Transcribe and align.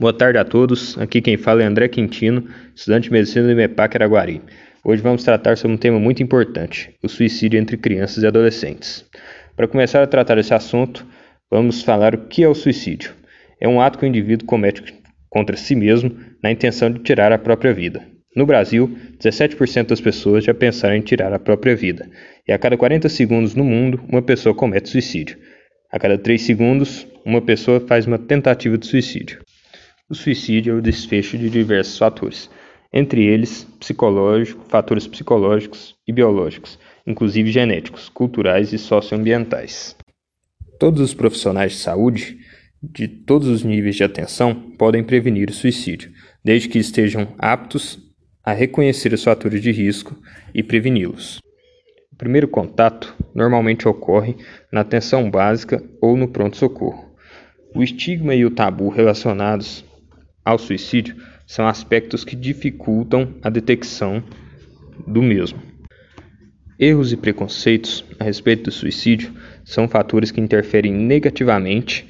Boa 0.00 0.12
tarde 0.12 0.38
a 0.38 0.44
todos. 0.44 0.96
Aqui 0.96 1.20
quem 1.20 1.36
fala 1.36 1.60
é 1.60 1.66
André 1.66 1.88
Quintino, 1.88 2.46
estudante 2.72 3.06
de 3.06 3.10
medicina 3.10 3.46
do 3.46 3.50
IMEPAC 3.50 3.96
Araguari. 3.96 4.40
Hoje 4.84 5.02
vamos 5.02 5.24
tratar 5.24 5.56
sobre 5.56 5.74
um 5.74 5.76
tema 5.76 5.98
muito 5.98 6.22
importante: 6.22 6.94
o 7.02 7.08
suicídio 7.08 7.58
entre 7.58 7.76
crianças 7.76 8.22
e 8.22 8.26
adolescentes. 8.28 9.04
Para 9.56 9.66
começar 9.66 10.00
a 10.00 10.06
tratar 10.06 10.38
esse 10.38 10.54
assunto, 10.54 11.04
vamos 11.50 11.82
falar 11.82 12.14
o 12.14 12.28
que 12.28 12.44
é 12.44 12.48
o 12.48 12.54
suicídio. 12.54 13.12
É 13.60 13.66
um 13.66 13.80
ato 13.80 13.98
que 13.98 14.04
o 14.04 14.06
indivíduo 14.06 14.46
comete 14.46 14.94
contra 15.28 15.56
si 15.56 15.74
mesmo 15.74 16.16
na 16.40 16.52
intenção 16.52 16.92
de 16.92 17.00
tirar 17.00 17.32
a 17.32 17.38
própria 17.38 17.74
vida. 17.74 18.00
No 18.36 18.46
Brasil, 18.46 18.96
17% 19.18 19.88
das 19.88 20.00
pessoas 20.00 20.44
já 20.44 20.54
pensaram 20.54 20.94
em 20.94 21.00
tirar 21.00 21.32
a 21.32 21.40
própria 21.40 21.74
vida, 21.74 22.08
e 22.46 22.52
a 22.52 22.58
cada 22.58 22.76
40 22.76 23.08
segundos 23.08 23.56
no 23.56 23.64
mundo, 23.64 24.00
uma 24.08 24.22
pessoa 24.22 24.54
comete 24.54 24.90
suicídio. 24.90 25.36
A 25.90 25.98
cada 25.98 26.16
3 26.16 26.40
segundos, 26.40 27.04
uma 27.24 27.42
pessoa 27.42 27.80
faz 27.80 28.06
uma 28.06 28.16
tentativa 28.16 28.78
de 28.78 28.86
suicídio. 28.86 29.40
O 30.10 30.14
suicídio 30.14 30.72
é 30.72 30.76
o 30.78 30.80
desfecho 30.80 31.36
de 31.36 31.50
diversos 31.50 31.98
fatores, 31.98 32.48
entre 32.90 33.26
eles 33.26 33.64
psicológico, 33.78 34.64
fatores 34.66 35.06
psicológicos 35.06 35.96
e 36.06 36.12
biológicos, 36.14 36.78
inclusive 37.06 37.52
genéticos, 37.52 38.08
culturais 38.08 38.72
e 38.72 38.78
socioambientais. 38.78 39.94
Todos 40.80 41.02
os 41.02 41.12
profissionais 41.12 41.72
de 41.72 41.78
saúde, 41.80 42.38
de 42.82 43.06
todos 43.06 43.48
os 43.48 43.62
níveis 43.62 43.96
de 43.96 44.04
atenção, 44.04 44.54
podem 44.78 45.04
prevenir 45.04 45.50
o 45.50 45.52
suicídio, 45.52 46.10
desde 46.42 46.70
que 46.70 46.78
estejam 46.78 47.34
aptos 47.38 47.98
a 48.42 48.54
reconhecer 48.54 49.12
os 49.12 49.22
fatores 49.22 49.60
de 49.60 49.70
risco 49.70 50.16
e 50.54 50.62
preveni-los. 50.62 51.38
O 52.10 52.16
primeiro 52.16 52.48
contato 52.48 53.14
normalmente 53.34 53.86
ocorre 53.86 54.36
na 54.72 54.80
atenção 54.80 55.30
básica 55.30 55.84
ou 56.00 56.16
no 56.16 56.28
pronto-socorro. 56.28 57.14
O 57.74 57.82
estigma 57.82 58.34
e 58.34 58.46
o 58.46 58.50
tabu 58.50 58.88
relacionados 58.88 59.84
ao 60.44 60.58
suicídio 60.58 61.16
são 61.46 61.66
aspectos 61.66 62.24
que 62.24 62.36
dificultam 62.36 63.34
a 63.42 63.50
detecção 63.50 64.22
do 65.06 65.22
mesmo. 65.22 65.60
Erros 66.78 67.12
e 67.12 67.16
preconceitos 67.16 68.04
a 68.20 68.24
respeito 68.24 68.64
do 68.64 68.70
suicídio 68.70 69.32
são 69.64 69.88
fatores 69.88 70.30
que 70.30 70.40
interferem 70.40 70.92
negativamente 70.92 72.06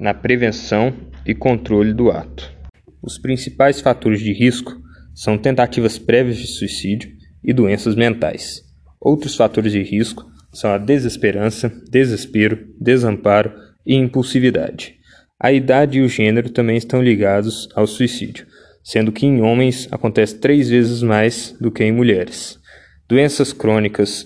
na 0.00 0.12
prevenção 0.12 0.92
e 1.24 1.34
controle 1.34 1.92
do 1.92 2.10
ato. 2.10 2.52
Os 3.00 3.18
principais 3.18 3.80
fatores 3.80 4.20
de 4.20 4.32
risco 4.32 4.80
são 5.14 5.38
tentativas 5.38 5.98
prévias 5.98 6.38
de 6.38 6.46
suicídio 6.46 7.12
e 7.44 7.52
doenças 7.52 7.94
mentais. 7.94 8.62
Outros 9.00 9.36
fatores 9.36 9.72
de 9.72 9.82
risco 9.82 10.24
são 10.52 10.72
a 10.72 10.78
desesperança, 10.78 11.72
desespero, 11.90 12.66
desamparo 12.80 13.52
e 13.86 13.94
impulsividade. 13.94 14.96
A 15.42 15.50
idade 15.50 15.98
e 15.98 16.02
o 16.02 16.08
gênero 16.08 16.50
também 16.50 16.76
estão 16.76 17.02
ligados 17.02 17.68
ao 17.74 17.84
suicídio, 17.84 18.46
sendo 18.80 19.10
que 19.10 19.26
em 19.26 19.42
homens 19.42 19.88
acontece 19.90 20.38
três 20.38 20.68
vezes 20.68 21.02
mais 21.02 21.56
do 21.60 21.68
que 21.68 21.82
em 21.82 21.90
mulheres. 21.90 22.60
Doenças 23.08 23.52
crônicas 23.52 24.24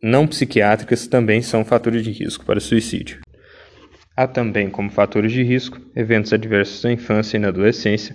não 0.00 0.24
psiquiátricas 0.24 1.08
também 1.08 1.42
são 1.42 1.64
fatores 1.64 2.04
de 2.04 2.12
risco 2.12 2.44
para 2.44 2.60
suicídio. 2.60 3.22
Há 4.16 4.28
também 4.28 4.70
como 4.70 4.88
fatores 4.88 5.32
de 5.32 5.42
risco 5.42 5.80
eventos 5.96 6.32
adversos 6.32 6.84
na 6.84 6.92
infância 6.92 7.36
e 7.36 7.40
na 7.40 7.48
adolescência, 7.48 8.14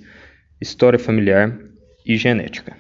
história 0.61 0.97
familiar 0.97 1.59
e 2.05 2.16
genética. 2.16 2.77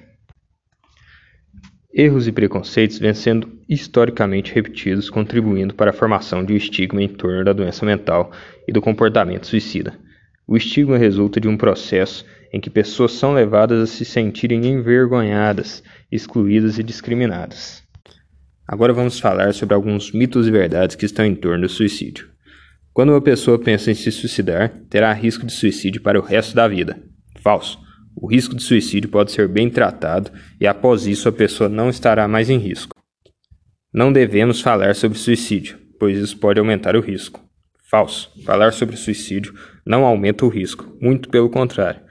Erros 1.99 2.29
e 2.29 2.31
preconceitos 2.31 2.97
vêm 2.97 3.13
sendo 3.13 3.59
historicamente 3.67 4.55
repetidos, 4.55 5.09
contribuindo 5.09 5.73
para 5.73 5.89
a 5.89 5.93
formação 5.93 6.45
de 6.45 6.53
um 6.53 6.55
estigma 6.55 7.03
em 7.03 7.09
torno 7.09 7.43
da 7.43 7.51
doença 7.51 7.85
mental 7.85 8.31
e 8.65 8.71
do 8.71 8.81
comportamento 8.81 9.45
suicida. 9.45 9.99
O 10.47 10.55
estigma 10.55 10.97
resulta 10.97 11.41
de 11.41 11.49
um 11.49 11.57
processo 11.57 12.25
em 12.53 12.59
que 12.61 12.69
pessoas 12.69 13.11
são 13.11 13.33
levadas 13.33 13.81
a 13.81 13.85
se 13.85 14.05
sentirem 14.05 14.65
envergonhadas, 14.65 15.83
excluídas 16.09 16.79
e 16.79 16.83
discriminadas. 16.83 17.83
Agora 18.65 18.93
vamos 18.93 19.19
falar 19.19 19.53
sobre 19.53 19.75
alguns 19.75 20.13
mitos 20.13 20.47
e 20.47 20.51
verdades 20.51 20.95
que 20.95 21.05
estão 21.05 21.25
em 21.25 21.35
torno 21.35 21.67
do 21.67 21.69
suicídio. 21.69 22.29
Quando 22.93 23.09
uma 23.09 23.21
pessoa 23.21 23.59
pensa 23.59 23.91
em 23.91 23.93
se 23.93 24.09
suicidar, 24.09 24.71
terá 24.89 25.11
risco 25.11 25.45
de 25.45 25.51
suicídio 25.51 25.99
para 25.99 26.17
o 26.17 26.23
resto 26.23 26.55
da 26.55 26.65
vida. 26.65 26.97
Falso. 27.41 27.88
O 28.21 28.27
risco 28.27 28.53
de 28.53 28.61
suicídio 28.61 29.09
pode 29.09 29.31
ser 29.31 29.47
bem 29.47 29.69
tratado 29.69 30.29
e 30.59 30.67
após 30.67 31.07
isso 31.07 31.29
a 31.29 31.31
pessoa 31.31 31.69
não 31.69 31.89
estará 31.89 32.27
mais 32.27 32.49
em 32.49 32.57
risco. 32.57 32.93
Não 33.93 34.11
devemos 34.11 34.59
falar 34.59 34.93
sobre 34.93 35.17
suicídio, 35.17 35.79
pois 35.97 36.17
isso 36.17 36.37
pode 36.37 36.59
aumentar 36.59 36.97
o 36.97 36.99
risco. 36.99 37.41
Falso. 37.89 38.29
Falar 38.45 38.73
sobre 38.73 38.97
suicídio 38.97 39.53
não 39.85 40.03
aumenta 40.03 40.45
o 40.45 40.49
risco, 40.49 40.97
muito 41.01 41.29
pelo 41.29 41.49
contrário. 41.49 42.01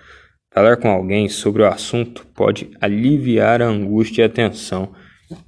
Falar 0.51 0.79
com 0.79 0.89
alguém 0.89 1.29
sobre 1.29 1.63
o 1.63 1.67
assunto 1.67 2.27
pode 2.35 2.71
aliviar 2.81 3.61
a 3.61 3.67
angústia 3.67 4.23
e 4.23 4.25
a 4.25 4.31
tensão 4.31 4.95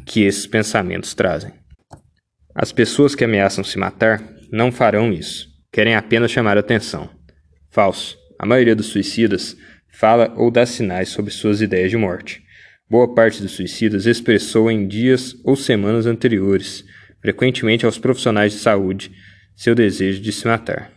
que 0.04 0.25
esses 0.25 0.47
pensamentos 0.47 1.15
trazem. 1.15 1.53
As 2.54 2.70
pessoas 2.70 3.15
que 3.15 3.25
ameaçam 3.25 3.65
se 3.65 3.78
matar 3.78 4.22
não 4.53 4.70
farão 4.70 5.10
isso, 5.10 5.49
querem 5.72 5.94
apenas 5.94 6.31
chamar 6.31 6.59
atenção. 6.59 7.09
Falso. 7.70 8.20
A 8.38 8.47
maioria 8.47 8.75
dos 8.75 8.87
suicidas 8.87 9.56
fala 9.92 10.32
ou 10.36 10.50
dá 10.50 10.64
sinais 10.64 11.08
sobre 11.08 11.30
suas 11.30 11.60
ideias 11.60 11.90
de 11.90 11.96
morte. 11.96 12.42
Boa 12.88 13.14
parte 13.14 13.40
dos 13.40 13.52
suicidas 13.52 14.06
expressou 14.06 14.70
em 14.70 14.86
dias 14.88 15.36
ou 15.44 15.54
semanas 15.54 16.06
anteriores, 16.06 16.84
frequentemente 17.20 17.86
aos 17.86 17.98
profissionais 17.98 18.52
de 18.52 18.58
saúde, 18.58 19.12
seu 19.54 19.74
desejo 19.74 20.20
de 20.20 20.32
se 20.32 20.46
matar. 20.46 20.90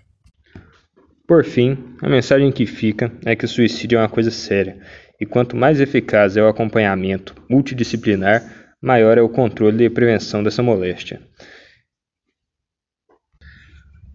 Por 1.28 1.46
fim, 1.46 1.78
a 2.02 2.10
mensagem 2.10 2.52
que 2.52 2.66
fica 2.66 3.12
é 3.26 3.36
que 3.36 3.46
o 3.46 3.48
suicídio 3.48 3.98
é 3.98 4.02
uma 4.02 4.10
coisa 4.10 4.32
séria, 4.32 4.78
e 5.20 5.26
quanto 5.26 5.56
mais 5.56 5.80
eficaz 5.80 6.36
é 6.36 6.42
o 6.42 6.48
acompanhamento 6.48 7.36
multidisciplinar, 7.50 8.44
maior 8.82 9.18
é 9.18 9.22
o 9.22 9.30
controle 9.30 9.86
e 9.86 9.90
prevenção 9.90 10.44
dessa 10.44 10.62
moléstia. 10.64 11.22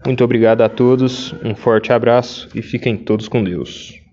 Muito 0.05 0.23
obrigado 0.23 0.63
a 0.63 0.69
todos, 0.69 1.33
um 1.45 1.55
forte 1.55 1.93
abraço 1.93 2.49
e 2.55 2.63
fiquem 2.63 2.97
todos 2.97 3.29
com 3.29 3.43
Deus. 3.43 4.08